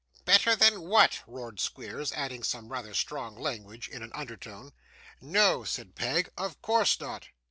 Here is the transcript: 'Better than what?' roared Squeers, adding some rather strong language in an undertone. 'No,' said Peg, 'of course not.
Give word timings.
'Better 0.25 0.55
than 0.55 0.81
what?' 0.81 1.21
roared 1.27 1.59
Squeers, 1.59 2.11
adding 2.13 2.41
some 2.41 2.71
rather 2.71 2.91
strong 2.91 3.35
language 3.37 3.87
in 3.87 4.01
an 4.01 4.09
undertone. 4.15 4.71
'No,' 5.21 5.63
said 5.63 5.93
Peg, 5.93 6.31
'of 6.35 6.59
course 6.59 6.99
not. 6.99 7.27